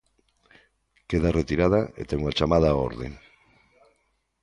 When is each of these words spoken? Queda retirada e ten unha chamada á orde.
Queda 1.09 1.35
retirada 1.39 1.81
e 2.01 2.01
ten 2.09 2.17
unha 2.23 2.35
chamada 2.37 2.69
á 2.73 2.75
orde. 2.87 3.07